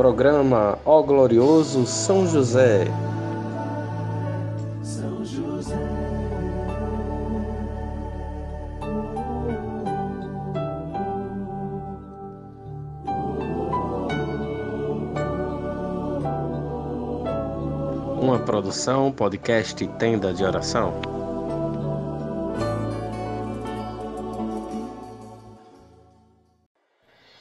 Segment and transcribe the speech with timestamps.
[0.00, 2.86] Programa Ó Glorioso São José.
[4.82, 5.76] São José.
[18.22, 20.94] Uma produção, podcast Tenda de Oração.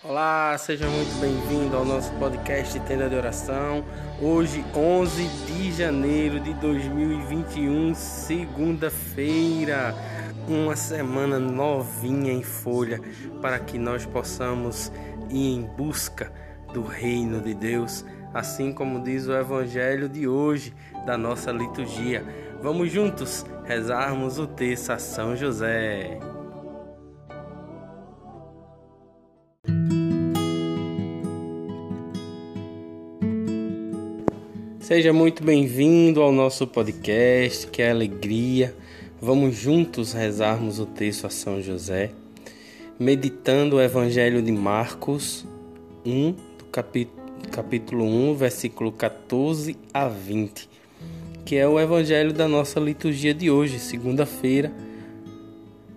[0.09, 3.85] Olá, seja muito bem-vindo ao nosso podcast Tenda de Oração.
[4.19, 9.93] Hoje, 11 de janeiro de 2021, segunda-feira.
[10.47, 12.99] Uma semana novinha em folha
[13.39, 14.91] para que nós possamos
[15.29, 16.33] ir em busca
[16.73, 20.73] do reino de Deus, assim como diz o evangelho de hoje
[21.05, 22.25] da nossa liturgia.
[22.63, 26.28] Vamos juntos rezarmos o texto a São José.
[34.89, 38.75] Seja muito bem-vindo ao nosso podcast, que é alegria.
[39.21, 42.09] Vamos juntos rezarmos o texto a São José,
[42.99, 45.45] meditando o Evangelho de Marcos
[46.03, 50.67] 1, do capítulo, capítulo 1, versículo 14 a 20,
[51.45, 54.73] que é o Evangelho da nossa liturgia de hoje, segunda-feira,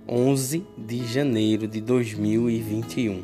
[0.07, 3.23] 11 de janeiro de 2021.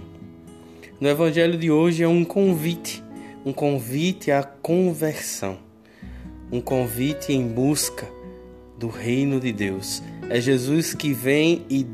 [0.98, 3.06] No Evangelho de hoje é um convite
[3.49, 5.59] um convite à conversão,
[6.53, 8.07] um convite em busca
[8.79, 10.03] do reino de Deus.
[10.29, 11.87] É Jesus que vem e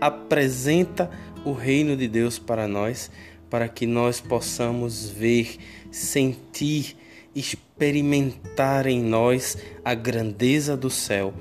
[0.00, 1.10] apresenta
[1.44, 3.10] o reino de Deus para nós,
[3.50, 5.58] para que nós possamos ver,
[5.90, 6.96] sentir,
[7.34, 11.34] experimentar em nós a grandeza do céu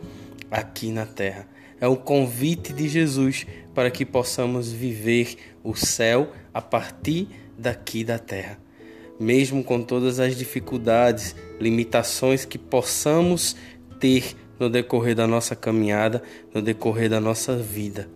[0.52, 1.48] aqui na terra.
[1.80, 8.20] É o convite de Jesus para que possamos viver o céu a partir daqui da
[8.20, 8.63] terra
[9.20, 13.56] mesmo com todas as dificuldades, limitações que possamos
[14.00, 16.22] ter no decorrer da nossa caminhada,
[16.54, 18.10] no decorrer da nossa vida.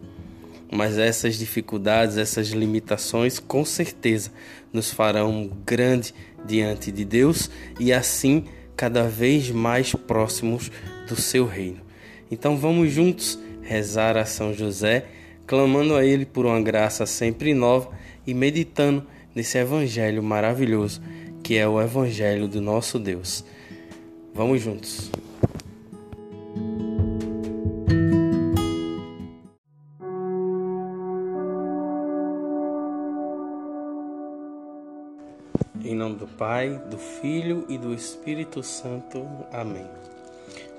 [0.71, 4.31] Mas essas dificuldades, essas limitações, com certeza
[4.73, 6.13] nos farão grande
[6.45, 7.49] diante de Deus
[7.79, 10.71] e assim cada vez mais próximos
[11.07, 11.81] do seu reino.
[12.29, 15.05] Então vamos juntos rezar a São José,
[15.45, 17.89] clamando a Ele por uma graça sempre nova
[18.25, 19.05] e meditando
[19.37, 20.99] nesse evangelho maravilhoso
[21.43, 23.45] que é o evangelho do nosso Deus.
[24.33, 25.11] Vamos juntos.
[35.85, 39.23] Em nome do Pai, do Filho e do Espírito Santo.
[39.53, 39.85] Amém.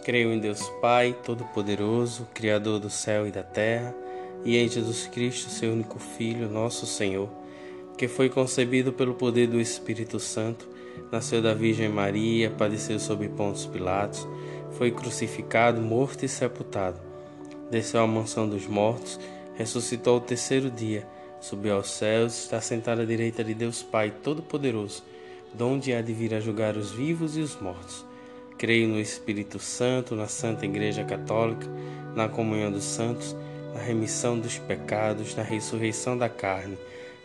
[0.03, 3.95] Creio em Deus Pai, Todo-Poderoso, Criador do céu e da terra,
[4.45, 7.31] e em Jesus Cristo, seu único Filho, nosso Senhor
[7.99, 10.69] que foi concebido pelo poder do Espírito Santo,
[11.11, 14.27] nasceu da Virgem Maria, padeceu sob Pontos Pilatos,
[14.79, 17.01] foi crucificado, morto e sepultado.
[17.69, 19.19] Desceu à mansão dos mortos,
[19.57, 21.05] ressuscitou ao terceiro dia,
[21.41, 25.03] subiu aos céus, está sentado à direita de Deus Pai Todo-Poderoso,
[25.53, 28.07] donde há de vir a julgar os vivos e os mortos.
[28.57, 31.67] Creio no Espírito Santo, na Santa Igreja Católica,
[32.15, 33.35] na comunhão dos santos,
[33.75, 36.79] na remissão dos pecados, na ressurreição da carne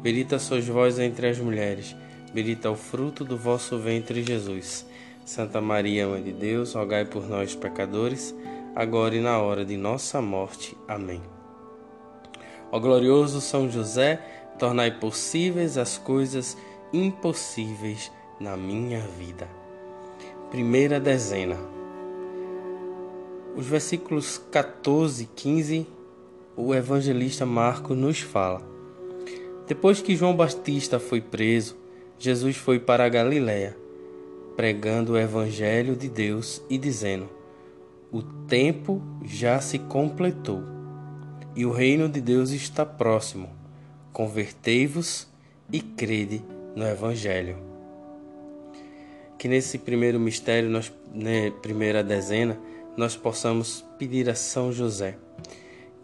[0.00, 1.96] Bendita sois vós entre as mulheres,
[2.32, 4.86] bendito é o fruto do vosso ventre, Jesus.
[5.24, 8.32] Santa Maria, Mãe de Deus, rogai por nós, pecadores,
[8.76, 10.76] agora e na hora de nossa morte.
[10.86, 11.20] Amém.
[12.70, 14.20] Ó glorioso São José,
[14.56, 16.56] tornai possíveis as coisas
[16.92, 19.48] impossíveis na minha vida.
[20.48, 21.56] Primeira dezena.
[23.56, 25.86] Os versículos 14 e 15,
[26.56, 28.77] o evangelista Marcos nos fala.
[29.68, 31.76] Depois que João Batista foi preso,
[32.18, 33.76] Jesus foi para a Galiléia,
[34.56, 37.28] pregando o evangelho de Deus e dizendo:
[38.10, 40.62] O tempo já se completou
[41.54, 43.50] e o reino de Deus está próximo.
[44.10, 45.28] Convertei-vos
[45.70, 46.42] e crede
[46.74, 47.58] no evangelho.
[49.38, 52.58] Que nesse primeiro mistério, nós, né, primeira dezena,
[52.96, 55.18] nós possamos pedir a São José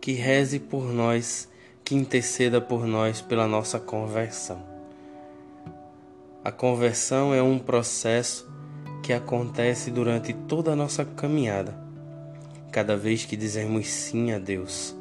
[0.05, 1.49] que reze por nós
[1.85, 4.63] que interceda por nós pela nossa conversão.
[6.43, 8.49] A conversão é um processo
[9.03, 11.79] que acontece durante toda a nossa caminhada.
[12.73, 14.97] Cada vez que dizemos sim a Deus,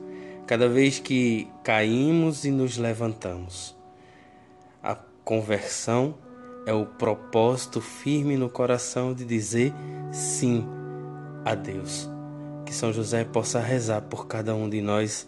[0.46, 3.76] cada vez que caímos e nos levantamos.
[4.82, 6.16] A conversão
[6.66, 9.74] é o propósito firme no coração de dizer
[10.12, 10.66] sim
[11.46, 12.10] a Deus.
[12.66, 15.28] Que São José possa rezar por cada um de nós,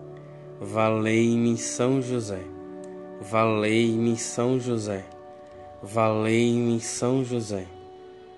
[0.63, 2.39] Valei-me São José.
[3.19, 5.03] Valei-me São José.
[5.81, 7.65] Valei-me São José.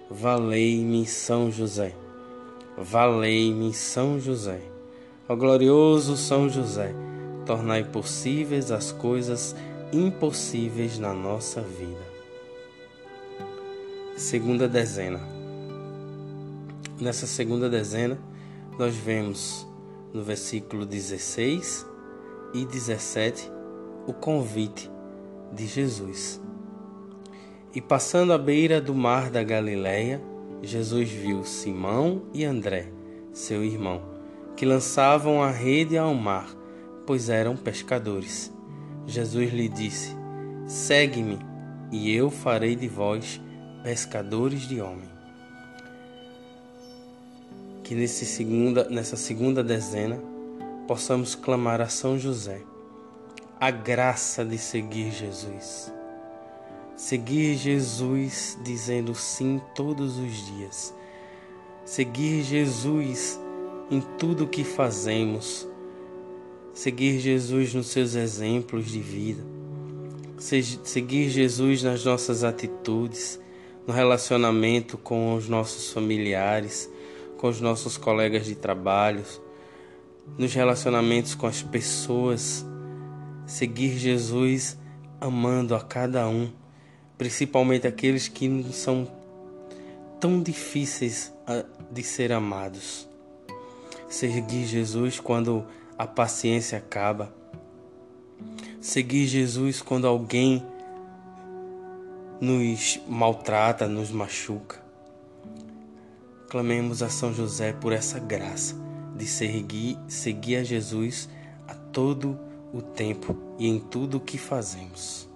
[0.09, 1.93] Valei-me São José.
[2.77, 4.61] Valei-me São José.
[5.27, 6.95] Ó glorioso São José,
[7.45, 9.53] tornai possíveis as coisas
[9.91, 12.07] impossíveis na nossa vida.
[14.15, 15.19] Segunda dezena.
[17.01, 18.17] Nessa segunda dezena,
[18.79, 19.67] nós vemos
[20.13, 21.91] no versículo 16
[22.53, 23.51] e 17
[24.05, 24.89] o convite
[25.51, 26.41] de Jesus.
[27.73, 30.21] E passando à beira do mar da Galileia,
[30.61, 32.91] Jesus viu Simão e André,
[33.31, 34.01] seu irmão,
[34.55, 36.47] que lançavam a rede ao mar,
[37.07, 38.53] pois eram pescadores.
[39.07, 40.15] Jesus lhe disse:
[40.67, 41.39] Segue-me,
[41.91, 43.41] e eu farei de vós
[43.83, 45.09] pescadores de homem.
[47.83, 50.32] Que nesse segunda, nessa segunda dezena
[50.87, 52.61] possamos clamar a São José
[53.59, 55.91] a graça de seguir Jesus
[56.95, 60.93] Seguir Jesus dizendo sim todos os dias.
[61.83, 63.39] Seguir Jesus
[63.89, 65.67] em tudo que fazemos.
[66.73, 69.43] Seguir Jesus nos seus exemplos de vida.
[70.37, 73.39] Seguir Jesus nas nossas atitudes,
[73.87, 76.89] no relacionamento com os nossos familiares,
[77.37, 79.23] com os nossos colegas de trabalho,
[80.37, 82.65] nos relacionamentos com as pessoas.
[83.45, 84.77] Seguir Jesus
[85.19, 86.51] amando a cada um
[87.17, 89.07] principalmente aqueles que são
[90.19, 93.07] tão difíceis ah, de ser amados.
[94.09, 95.65] Seguir Jesus quando
[95.97, 97.33] a paciência acaba.
[98.81, 100.65] Seguir Jesus quando alguém
[102.41, 104.83] nos maltrata, nos machuca.
[106.49, 108.82] Clamemos a São José por essa graça
[109.23, 111.29] de seguir, seguir a Jesus
[111.65, 112.37] a todo
[112.73, 115.29] o tempo e em tudo o que fazemos.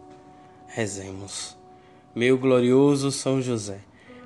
[0.67, 1.55] Rezemos.
[2.13, 3.79] Meu glorioso São José,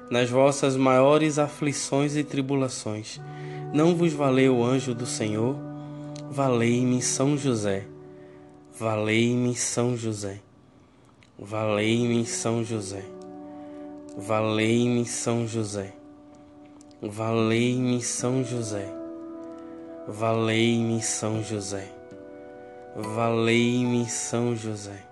[0.09, 3.21] nas vossas maiores aflições e tribulações,
[3.71, 5.55] não vos valeu o anjo do Senhor?
[6.31, 7.85] Valei-me São José,
[8.79, 10.39] valei-me São José,
[11.37, 13.03] valei-me São José,
[14.17, 15.93] valei-me São José,
[17.01, 19.00] valei-me São José,
[20.11, 21.87] valei-me São José,
[22.95, 25.11] valei-me São José.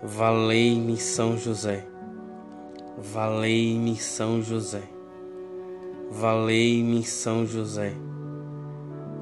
[0.00, 1.84] Valei-me São José.
[2.96, 4.82] Valei-me São José.
[6.08, 7.92] Valei-me São José.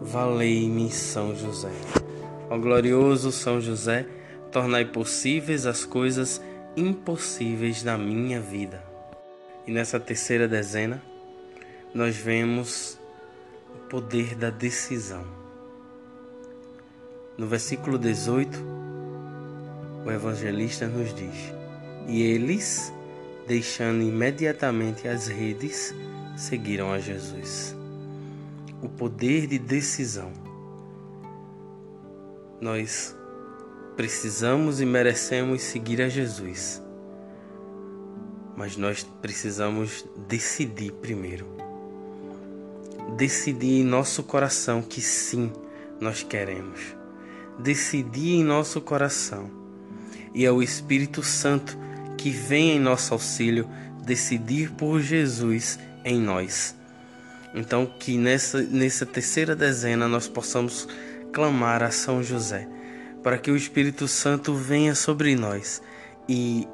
[0.03, 1.73] Valei-me São José.
[2.51, 4.07] Ó glorioso São José,
[4.53, 6.43] tornai possíveis as coisas
[6.77, 8.85] impossíveis na minha vida.
[9.67, 11.03] E nessa terceira dezena,
[11.95, 12.96] nós vemos
[13.89, 15.25] poder da decisão.
[17.39, 18.59] No versículo 18,
[20.05, 21.53] o evangelista nos diz:
[22.09, 22.93] E eles,
[23.47, 25.95] deixando imediatamente as redes,
[26.37, 27.77] seguiram a Jesus.
[28.83, 30.33] O poder de decisão.
[32.61, 33.15] Nós
[33.97, 36.83] precisamos e merecemos seguir a Jesus.
[38.57, 41.66] Mas nós precisamos decidir primeiro.
[43.17, 45.51] Decidir em nosso coração que sim,
[45.99, 46.81] nós queremos.
[47.59, 49.51] Decidir em nosso coração
[50.35, 51.79] e é o Espírito Santo
[52.19, 53.67] que vem em nosso auxílio
[54.05, 56.77] decidir por Jesus em nós.
[57.55, 60.87] Então, que nessa, nessa terceira dezena nós possamos
[61.33, 62.69] clamar a São José,
[63.23, 65.81] para que o Espírito Santo venha sobre nós
[66.29, 66.69] e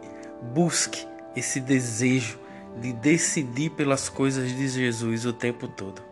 [0.52, 1.06] busque
[1.36, 2.36] esse desejo
[2.80, 6.11] de decidir pelas coisas de Jesus o tempo todo.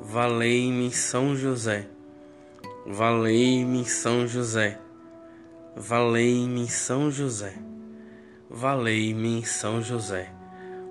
[0.00, 1.88] Valei-me São José.
[2.86, 4.78] Valei-me São José.
[5.76, 7.54] Valei-me São José.
[8.48, 10.30] Valei-me São José.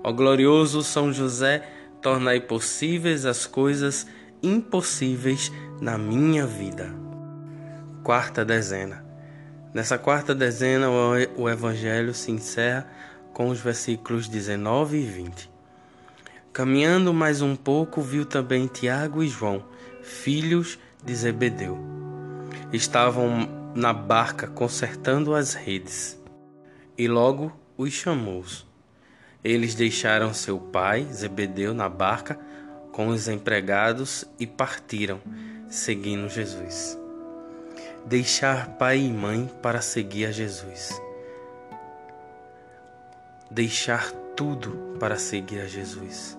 [0.04, 1.66] Ó glorioso São José,
[2.02, 4.06] tornai possíveis as coisas
[4.42, 5.50] impossíveis
[5.80, 6.94] na minha vida.
[8.04, 9.02] Quarta dezena.
[9.72, 10.88] Nessa quarta dezena,
[11.34, 12.86] o Evangelho se encerra
[13.32, 15.57] com os versículos 19 e 20.
[16.58, 19.64] Caminhando mais um pouco, viu também Tiago e João,
[20.02, 21.78] filhos de Zebedeu.
[22.72, 26.20] Estavam na barca consertando as redes.
[26.98, 28.44] E logo os chamou.
[29.44, 32.36] Eles deixaram seu pai, Zebedeu, na barca
[32.90, 35.20] com os empregados e partiram,
[35.68, 36.98] seguindo Jesus.
[38.04, 41.00] Deixar pai e mãe para seguir a Jesus.
[43.48, 46.36] Deixar tudo para seguir a Jesus.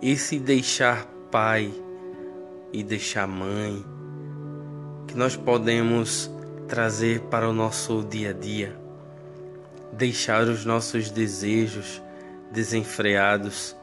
[0.00, 1.74] Esse deixar pai
[2.72, 3.84] e deixar mãe,
[5.08, 6.30] que nós podemos
[6.68, 8.78] trazer para o nosso dia a dia,
[9.92, 12.00] deixar os nossos desejos
[12.52, 13.74] desenfreados,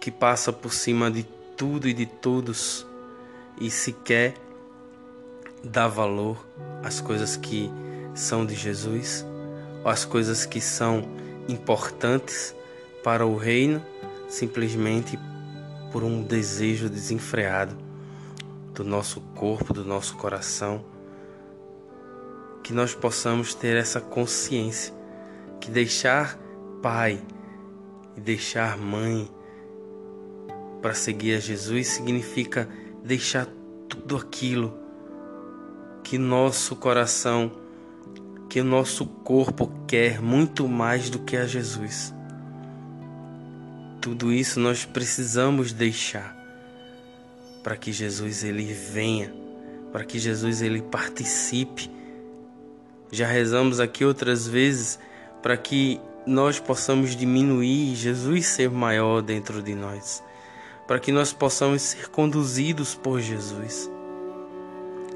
[0.00, 1.22] que passa por cima de
[1.56, 2.84] tudo e de todos
[3.60, 4.34] e sequer
[5.62, 6.44] dá valor
[6.82, 7.70] às coisas que
[8.12, 9.24] são de Jesus,
[9.84, 11.04] às coisas que são
[11.48, 12.56] importantes
[13.06, 13.80] para o reino,
[14.28, 15.16] simplesmente
[15.92, 17.76] por um desejo desenfreado
[18.74, 20.84] do nosso corpo, do nosso coração,
[22.64, 24.92] que nós possamos ter essa consciência
[25.60, 26.36] que deixar
[26.82, 27.22] pai
[28.16, 29.30] e deixar mãe
[30.82, 32.68] para seguir a Jesus significa
[33.04, 33.46] deixar
[33.88, 34.76] tudo aquilo
[36.02, 37.52] que nosso coração,
[38.48, 42.15] que o nosso corpo quer muito mais do que a Jesus.
[44.06, 46.32] Tudo isso nós precisamos deixar
[47.64, 49.34] para que Jesus ele venha,
[49.90, 51.90] para que Jesus ele participe.
[53.10, 54.96] Já rezamos aqui outras vezes
[55.42, 60.22] para que nós possamos diminuir e Jesus ser maior dentro de nós,
[60.86, 63.90] para que nós possamos ser conduzidos por Jesus.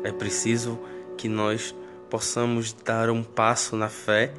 [0.03, 0.81] É preciso
[1.17, 1.73] que nós
[2.11, 4.35] possamos dar um passo na fé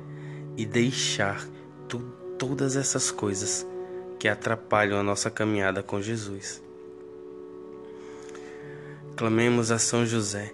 [0.58, 1.42] e deixar
[1.88, 2.00] tu,
[2.38, 3.71] todas essas coisas
[4.22, 6.62] que atrapalham a nossa caminhada com Jesus.
[9.18, 10.54] Clamemos a São José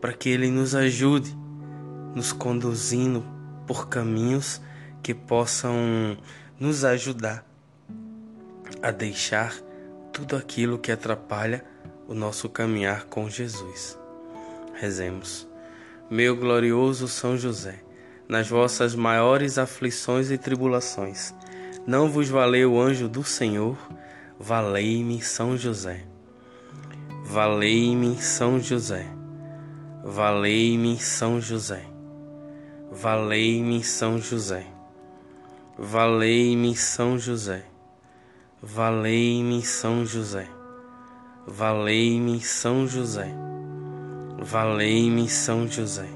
[0.00, 1.36] para que ele nos ajude,
[2.14, 3.26] nos conduzindo
[3.66, 4.60] por caminhos
[5.02, 6.16] que possam
[6.60, 7.44] nos ajudar
[8.80, 9.52] a deixar
[10.12, 11.64] tudo aquilo que atrapalha
[12.06, 13.98] o nosso caminhar com Jesus.
[14.74, 15.44] Rezemos.
[16.08, 17.82] Meu glorioso São José,
[18.28, 21.34] nas vossas maiores aflições e tribulações,
[21.88, 23.74] não vos valeu o anjo do Senhor?
[24.38, 26.04] Valei-me São José.
[27.24, 29.06] Valei-me São José.
[30.04, 31.82] Valei-me São José.
[32.92, 34.66] Valei-me São José.
[35.78, 37.64] Valei-me São José.
[38.62, 40.46] Valei-me São José.
[41.46, 43.34] Valei-me São José.
[44.42, 46.08] Valei-me São José.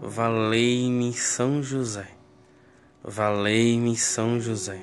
[0.00, 2.21] Valei-me São José.
[3.04, 4.78] Valei-me São José.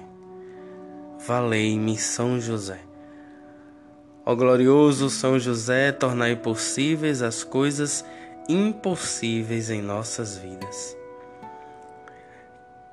[1.25, 2.81] Valei-me São José.
[4.25, 8.03] Ó glorioso São José, tornai possíveis as coisas
[8.49, 10.97] impossíveis em nossas vidas.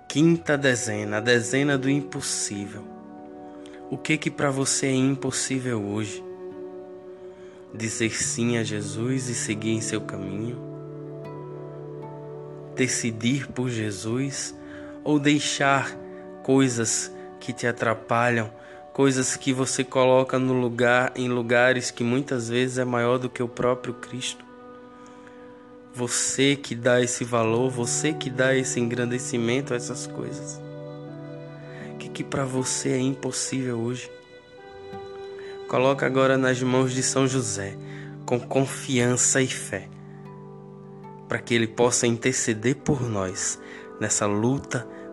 [0.06, 2.84] Quinta dezena, a dezena do impossível.
[3.90, 6.24] O que que para você é impossível hoje?
[7.74, 10.56] Dizer sim a Jesus e seguir em seu caminho?
[12.76, 14.55] Decidir por Jesus
[15.06, 15.96] ou deixar
[16.42, 18.50] coisas que te atrapalham,
[18.92, 23.40] coisas que você coloca no lugar em lugares que muitas vezes é maior do que
[23.40, 24.44] o próprio Cristo.
[25.94, 30.60] Você que dá esse valor, você que dá esse engrandecimento a essas coisas.
[31.94, 34.10] O que, que para você é impossível hoje?
[35.68, 37.76] Coloca agora nas mãos de São José,
[38.24, 39.88] com confiança e fé,
[41.28, 43.60] para que ele possa interceder por nós
[44.00, 44.95] nessa luta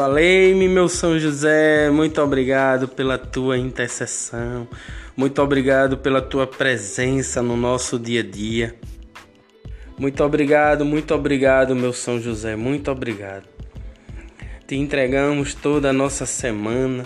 [0.00, 4.66] Valei-me, meu São José, muito obrigado pela tua intercessão,
[5.14, 8.74] muito obrigado pela tua presença no nosso dia a dia.
[9.98, 13.46] Muito obrigado, muito obrigado, meu São José, muito obrigado.
[14.66, 17.04] Te entregamos toda a nossa semana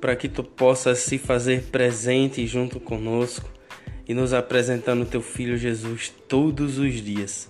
[0.00, 3.50] para que tu possas se fazer presente junto conosco
[4.08, 7.48] e nos apresentando teu filho Jesus todos os dias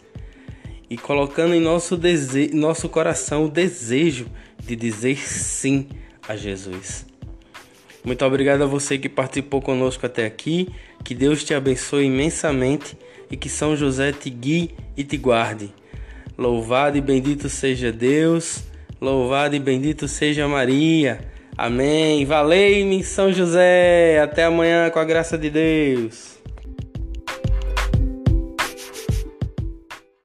[0.93, 2.51] e colocando em nosso, dese...
[2.55, 4.27] nosso coração o desejo
[4.65, 5.89] de dizer sim
[6.27, 7.07] a Jesus.
[8.05, 10.69] Muito obrigado a você que participou conosco até aqui.
[11.05, 12.97] Que Deus te abençoe imensamente
[13.31, 15.73] e que São José te guie e te guarde.
[16.37, 18.65] Louvado e bendito seja Deus,
[19.01, 21.21] louvado e bendito seja Maria.
[21.57, 22.25] Amém.
[22.25, 24.21] Valei-me, São José.
[24.21, 26.32] Até amanhã com a graça de Deus.